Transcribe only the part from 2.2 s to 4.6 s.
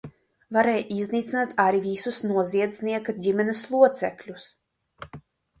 noziedznieka ģimenes locekļus.